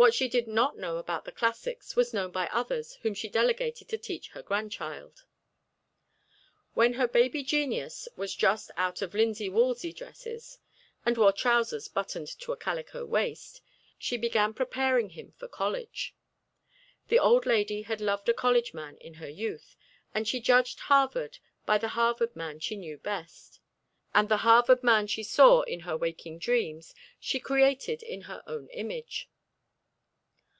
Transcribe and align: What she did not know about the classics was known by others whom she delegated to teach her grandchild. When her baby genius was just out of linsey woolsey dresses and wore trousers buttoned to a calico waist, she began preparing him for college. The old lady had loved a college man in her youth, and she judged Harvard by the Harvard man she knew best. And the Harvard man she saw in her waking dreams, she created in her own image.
What 0.00 0.14
she 0.14 0.28
did 0.28 0.46
not 0.46 0.78
know 0.78 0.96
about 0.98 1.24
the 1.24 1.32
classics 1.32 1.96
was 1.96 2.14
known 2.14 2.30
by 2.30 2.46
others 2.52 2.94
whom 3.02 3.14
she 3.14 3.28
delegated 3.28 3.88
to 3.88 3.98
teach 3.98 4.28
her 4.28 4.44
grandchild. 4.44 5.24
When 6.74 6.92
her 6.92 7.08
baby 7.08 7.42
genius 7.42 8.06
was 8.16 8.32
just 8.36 8.70
out 8.76 9.02
of 9.02 9.12
linsey 9.12 9.48
woolsey 9.48 9.92
dresses 9.92 10.60
and 11.04 11.18
wore 11.18 11.32
trousers 11.32 11.88
buttoned 11.88 12.28
to 12.38 12.52
a 12.52 12.56
calico 12.56 13.04
waist, 13.04 13.60
she 13.98 14.16
began 14.16 14.54
preparing 14.54 15.10
him 15.10 15.32
for 15.32 15.48
college. 15.48 16.14
The 17.08 17.18
old 17.18 17.44
lady 17.44 17.82
had 17.82 18.00
loved 18.00 18.28
a 18.28 18.32
college 18.34 18.72
man 18.72 18.98
in 18.98 19.14
her 19.14 19.28
youth, 19.28 19.74
and 20.14 20.28
she 20.28 20.38
judged 20.38 20.78
Harvard 20.78 21.40
by 21.66 21.76
the 21.76 21.88
Harvard 21.88 22.36
man 22.36 22.60
she 22.60 22.76
knew 22.76 22.98
best. 22.98 23.58
And 24.14 24.28
the 24.28 24.38
Harvard 24.46 24.84
man 24.84 25.08
she 25.08 25.24
saw 25.24 25.62
in 25.62 25.80
her 25.80 25.96
waking 25.96 26.38
dreams, 26.38 26.94
she 27.18 27.40
created 27.40 28.04
in 28.04 28.22
her 28.22 28.44
own 28.46 28.68
image. 28.68 29.28